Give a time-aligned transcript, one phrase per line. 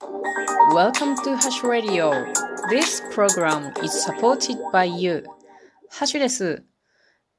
[0.00, 2.12] Welcome to Hash Radio.
[2.70, 5.24] This program is supported by you.
[5.90, 6.62] ハッシュです。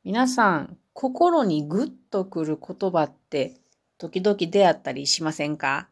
[0.03, 3.61] 皆さん、心にグッとくる言葉って
[3.97, 5.87] 時々出会ったりしませんか？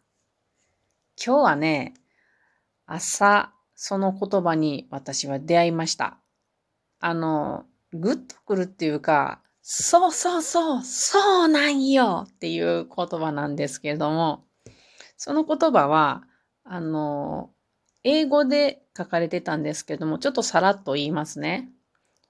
[1.16, 1.94] 今日はね、
[2.86, 6.18] 朝、その言葉に私は出会いました。
[7.00, 7.64] あの、
[7.94, 14.44] グッとくるっていうか、そうそうそう、そうなんよっていう言葉なんですけれども、
[15.16, 16.24] その言葉は、
[16.70, 17.52] あの、
[18.04, 21.70] 英語で書かれてたんですけども、ちょっとさらっと言いますね。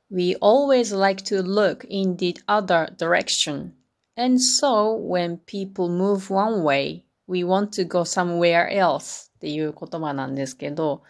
[0.10, 3.72] We always like to look in the other direction.
[4.16, 11.04] And so, when people move one way, we want to go somewhere else っていう言葉なんですけど、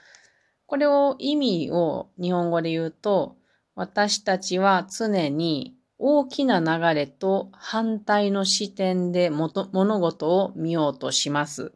[0.65, 3.37] これを意味を日本語で言うと、
[3.75, 11.71] 私たちは常に大きな流れと反対の視点で物事を見ようとします。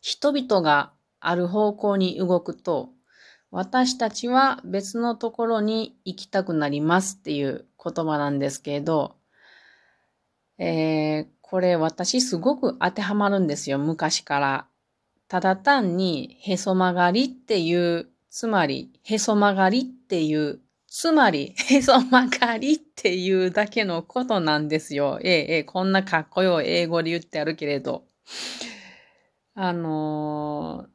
[0.00, 2.90] 人々がある方向に動くと、
[3.50, 9.14] 私たちは別のところに行きたくなりますっていう言葉なんですけど、
[10.58, 14.66] えー、これ私すごく当てはまるんですよ、昔から。
[15.28, 25.20] ただ単にへそ曲がりっていう、つまりへそ曲がりっていう、つまり へそ曲がりっていうだけのことなんですよ。
[25.22, 28.04] ええええ、こんなかっこよい英語で言ってあるけれど。
[29.54, 30.86] あの、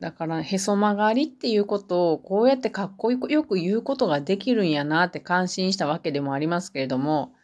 [0.00, 7.34] だから、へそ曲がりっていうことを、こうやってかっこよく言うことができるんやなって感心したわけでもありますけれども、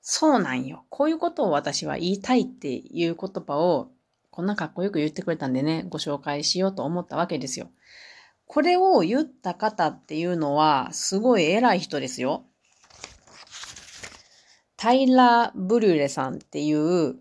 [0.00, 0.86] そうなんよ。
[0.88, 3.90] こういうことを私は言いたいっていう言葉を、
[4.30, 7.70] こんなかっこよく言ってくれたんでね、ご紹介しようと思ったわけですよ。
[8.46, 12.46] これを言った方っていうのは、すごい偉い人ですよ。
[14.76, 17.16] タイラー・ブリュレさんっていう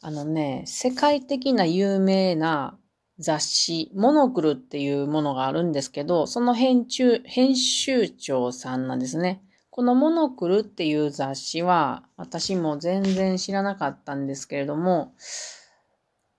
[0.00, 2.78] あのね、世界的な有名な
[3.18, 9.42] 雑誌、モノクルっていうものがあるんですけど、その編集、編集長さんなんですね。
[9.70, 15.14] このモノクルっていう雑誌は、私も全然知らなかったんですけれども、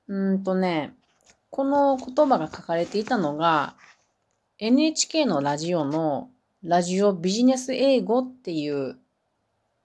[0.08, 0.96] うんとね、
[1.50, 3.76] この言葉が書かれていたのが、
[4.58, 6.30] NHK のラジオの
[6.64, 8.98] ラジオビジネス英語っていう、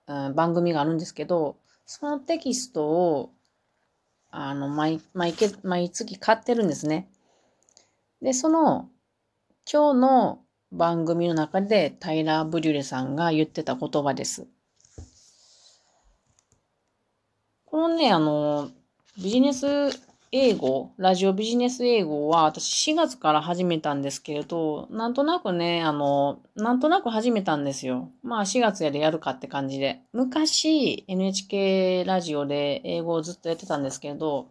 [0.07, 1.57] うん、番組があるんですけど、
[1.87, 3.34] そのテキストを
[4.37, 7.09] あの、毎、毎毎月買ってるんですね。
[8.21, 8.91] で、その、
[9.71, 14.49] 今日の番組の中でタイラー・ブリュレさんが言ってた言葉です。
[17.65, 18.71] このね、あの、
[19.17, 19.67] ビジネス
[20.37, 28.11] 英語、ラジオビジネス英語は私4月から始めたんですけれど、なんとなくね、あの、なんとなく始めたんですよ。
[28.25, 30.01] まあ4月やでやるかって感じで。
[30.13, 34.49] 昔 NHK ラジオで英語をずっとやってたんですけれど、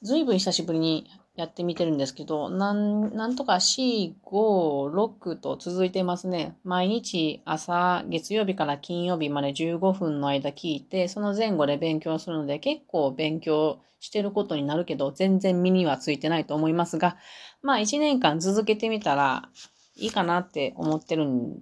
[0.00, 6.56] ずいぶん久しぶりにやってみてるんですけど、なん、なんとか4、5、6と続いてますね。
[6.62, 17.16] 毎日朝、月曜日から金曜日まで15分の間聞いて、その前後で勉強するので結構勉強してることになるけど、全然身にはついてないと思いますが、
[17.62, 19.48] まあ1年間続けてみたら
[19.96, 21.58] いいかなって思ってるん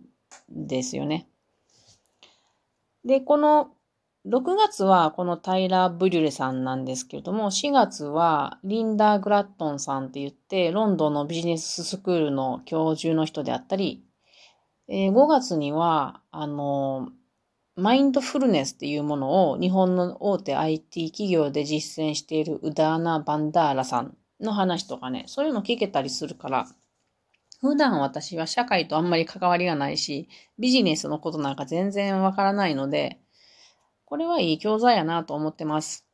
[0.50, 1.28] ですよね。
[3.06, 3.70] で、この
[4.24, 14.04] 6月はこのタイラー・ブリュレさんなんですけれども、4月はリンダー・グラットンさんって言って、ロンドンのビジネススクールの教授の人であったり、
[14.86, 17.08] え、5月には、あの、
[17.74, 26.68] マインドフルネスっていうものを日本の大手 IT 企業で実践しているウダーナ・バンダーラさんの話とかね、そういうの聞けたりするから、
[27.60, 30.28] 普段私は社会とあんまり関わりがないし、
[30.60, 33.21] ビジネスのことなんか全然わからないので、
[34.12, 36.04] これはいい教材やなと思ってます。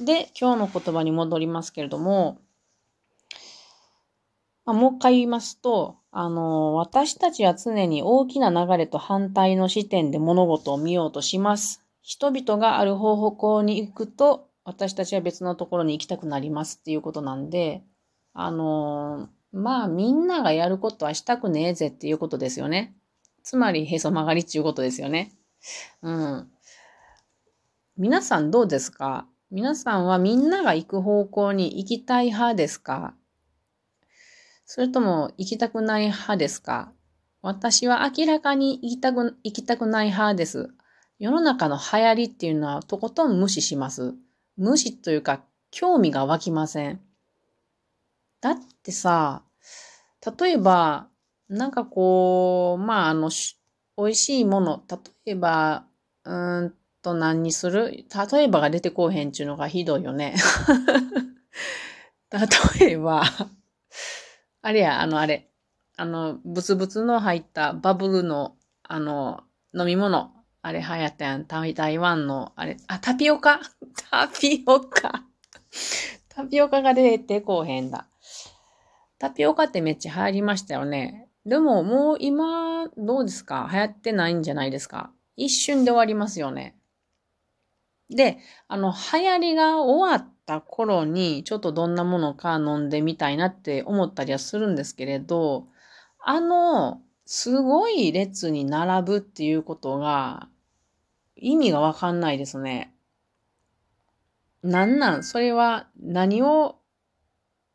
[0.00, 2.38] で、今日の言葉に戻りますけれども、
[4.64, 11.84] まあ、もう一回言いますと、あの、私たちは常に大きな流れと反対の視点で物事を見ようとします。
[12.00, 17.82] 人々がある方向に行くと、私たちは別のところに行きたくなりますっていうことなんで、
[18.32, 22.96] あの、まあみんながやることはしたくねえぜっていうことですよね。
[23.42, 25.32] つまりへそ曲がりっていうことですよね。
[26.00, 26.50] うん。
[27.98, 29.26] 皆さんどうですか？
[29.50, 33.14] 皆さんはみんなが行く方向に行きたい派ですか？
[34.66, 36.92] それとも行きたくない派ですか？
[37.40, 40.68] 私は明らかに行きたく、行きたくない派です。
[41.18, 44.14] 世の中の流行りっていうのはとことん無視します。
[44.58, 45.40] 無視というか
[45.70, 47.00] 興味が湧きません。
[48.42, 49.42] だってさ、
[50.38, 51.08] 例えば、
[51.48, 53.30] なんかこう、まああの、
[53.96, 55.86] 美味しいもの、例えば、
[56.24, 56.74] うん
[57.06, 58.04] と何にする？
[58.32, 60.34] 例えばが出てこうへんちゅうのがひどいよね。
[62.80, 63.22] 例えば、
[64.60, 65.48] あれや、あの、あれ。
[65.96, 70.32] あの、ブツブツの入ったバブルの、あの、飲み物。
[70.62, 71.46] あれ流行ったやん。
[71.46, 73.60] 台湾の、あれ、あ、タピオカ？
[74.10, 75.22] タピオカ
[76.28, 78.08] タピオカが出てこうへんだ。
[79.20, 81.28] タピオカってめっちゃ流行りましたよね。
[81.46, 83.68] でももう今、どうですか？
[83.72, 85.12] 流行ってないんじゃないですか？
[85.36, 86.74] 一瞬で終わりますよね。
[88.10, 88.38] で、
[88.68, 95.66] あの、流行りが終わった頃に、ちょっとどんなものか飲んでみたいなって思ったりはするんですけれど、
[96.20, 100.48] あの、すごい列に並ぶっていうことが、
[101.34, 102.94] 意味がわかんないですね。
[104.62, 105.24] なんなん？
[105.24, 106.76] それは何を、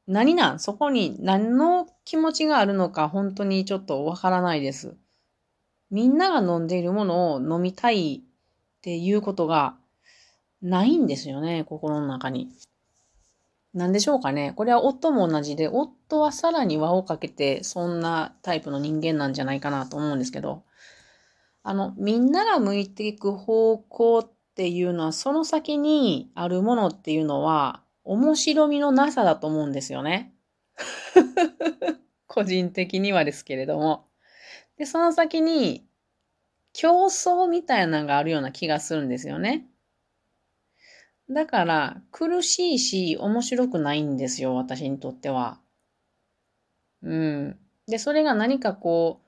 [0.08, 0.60] 何なん？
[0.60, 4.96] そこに何の気持ちがあるのか本当にちょっとわからないです。
[5.90, 9.76] みんなが飲んでいるものを飲みたいっていうことが
[10.62, 12.50] ないんですよね、心の中に。
[13.74, 14.54] なんでしょうかね。
[14.56, 20.64] これは夫も同じで、夫はさらに輪をかけて、そんなタイプの人間なんじゃないかなと思うんですけど、
[21.64, 30.34] あの、みんなが向いていく方向っていうのは、その先にあるものっていうのは、面白みのなさだと思うんですよね。
[32.28, 34.06] 個人的にはですけれども。
[34.78, 35.86] で、その先に、
[36.74, 39.68] 競争みたいなのがあるような気がするんですよね。
[41.32, 45.60] だから、苦しいし、面白くないんですよ、私にとっては。
[47.04, 47.60] うん。
[47.88, 49.28] で、それが何かこう、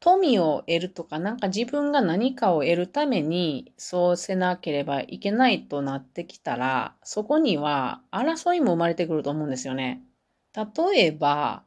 [0.00, 10.02] 富を得るとか、なんか自分が何かを得るために、そうせなければいけないとなってきたら、そこには争いも生まれてくると思うんですよね。
[10.54, 11.64] 例えば、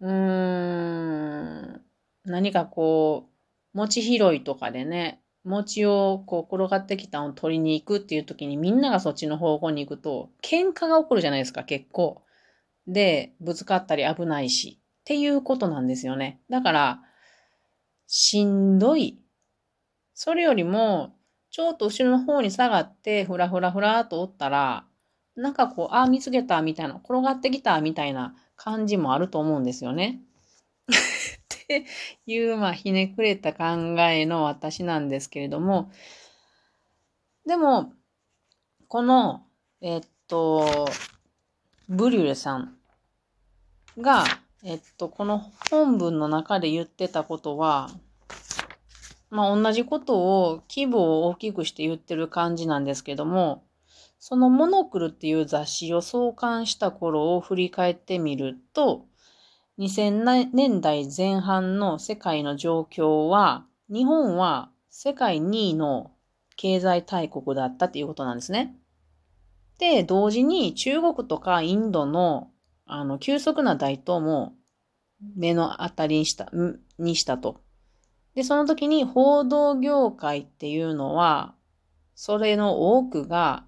[0.00, 1.84] うーん、
[2.24, 3.28] 何かこ
[3.74, 12.22] う、餅拾いとかでね、餅をこう転がってきたのを取りに行くっていう時にみんながそっちの方向に行くと喧嘩が起こるじゃないですか、結構。
[12.86, 14.78] で、ぶつかったり危ないし。
[15.02, 16.40] っていうことなんですよね。
[16.48, 17.00] だから、
[18.06, 19.18] しんどい。
[20.14, 21.16] それよりも、
[21.50, 24.84] ちょっと後ろの方に下がって、ふらふらふらとおったら、
[25.34, 30.20] なんかこう、ああ、見つけたみたいな、転がってきたみたいな感じもあると思うんですよね。
[31.62, 31.84] っ て
[32.26, 33.64] いう、まあ、ひねくれた考
[34.00, 35.90] えの私なんですけれども、
[37.46, 37.92] でも、
[38.88, 39.46] この、
[39.80, 40.86] えっと、
[41.88, 42.76] ブリュレさん
[43.98, 44.24] が、
[44.64, 45.38] えっと、この
[45.70, 47.90] 本文の中で言ってたことは、
[49.30, 53.64] まあ、同じことを規模を大きくして言ってる感じなんですけども、
[54.18, 59.06] そのモノクルっていう雑誌を創刊した頃を振り返ってみると、
[59.78, 66.12] 2000年代前半の世界の状況は、日本は世界2位の
[66.56, 68.76] 経済大国だったっていうことなんですね。
[69.78, 72.50] で、同時に中国とかインドの
[72.84, 74.54] あの急速な大統も
[75.36, 76.50] 目の当たりにした、
[76.98, 77.62] にしたと。
[78.34, 81.54] で、その時に報道業界っていうのは、
[82.14, 83.64] それの多くが、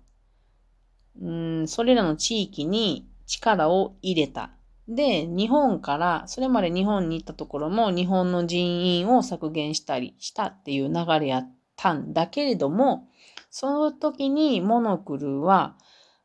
[1.21, 4.54] うん、それらの地域に力を入れた。
[4.89, 8.65] で、日本から、それまで日本に行ったところも日本の人
[8.99, 13.09] 員を削減したりしたっていう流れやったんだけれども、
[13.51, 15.77] その時にモノクルは、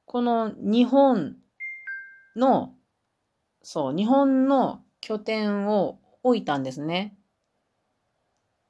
[0.06, 1.38] この日本
[2.35, 2.74] の、
[3.62, 7.15] そう、日本の拠点を置いたんですね。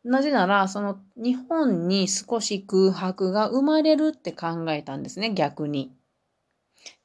[0.04, 5.92] なぜなら、その日本に少し空白が生まれるって考えたんですね、逆に。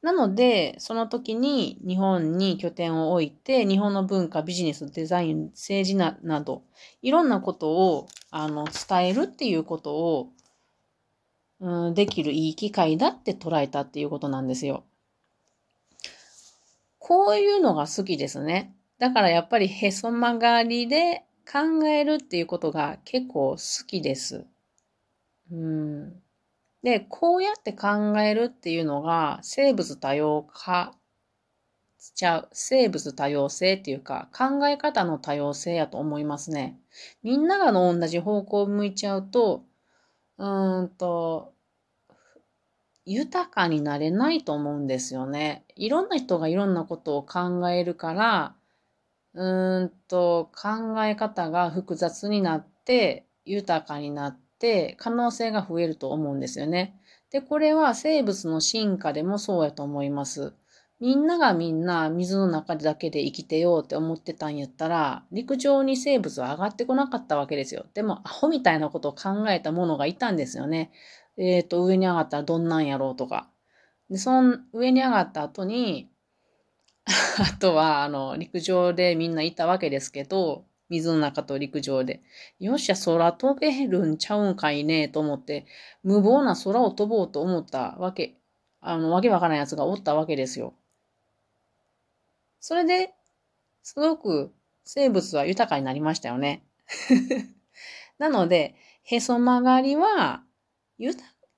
[0.03, 6.63] なので、その時に日本に拠点を置いて、日本の文化、ビジネス、デザイン、政治ななど、
[7.03, 10.29] いろんなことをあの伝えるっていうことを、
[11.61, 14.85] うん、できるいい機会だって捉えたっていうことなんですよ。
[16.99, 18.75] こういうのが好きですね。
[18.99, 24.47] だからやっぱりへそ曲がりで考えるっていうことが結構好きです。
[25.53, 26.24] うん。
[26.85, 30.95] で、こうやって考えるっていうのが生物多様化
[31.99, 36.79] しちゃう、生物多様性っていうか考え方の多様性やと思いますね。
[37.23, 39.65] みんながの同じ方向を向いちゃうと、
[40.37, 41.55] うーんと、
[43.07, 45.65] 豊かになれないと思うんですよね。
[45.77, 48.57] いろんな人がいろんなことを考えるから、
[49.35, 56.99] うーんと考え方が複雑になって豊かになってて可能性が増えると思うんですよね。
[57.31, 60.55] で、これは生物の進化でもそうやと思います。
[61.01, 67.85] みんながみんな水の中だけで生きてようって思ってたんやったら、陸上に生物は上がってこなかったわけですよ。
[67.93, 70.93] でも、アホみたいなことを考えたものがいたんですよね。
[71.37, 73.51] えっ、ー、と、上に上がったらどんなんやろうとか。
[74.09, 76.11] で、その上に上がった後に、
[77.05, 82.23] あとは、あの、陸上でみんないたわけですけど、水の中と陸上で。
[82.59, 85.67] よっしゃ、空飛べるんちゃうんかいね、と思って、
[86.03, 88.37] 無謀な空を飛ぼうと思ったわけ、
[88.81, 90.75] あの、わけわからんやつがおったわけですよ。
[92.61, 93.15] それで、
[93.83, 94.53] すごく
[94.85, 96.65] 生物は豊かになりましたよね。
[98.19, 100.43] なので、へそ曲がりは、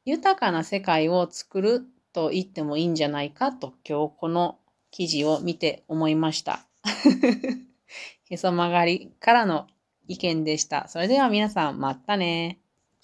[0.05, 4.59] 豊かな世界を作ると言ってもいいんじゃないかと今日この
[4.91, 6.67] 記事を見て思いました。
[8.31, 9.67] へそ曲がりからの
[10.09, 10.89] 意見でした。
[10.89, 12.61] それでは皆さん、またね。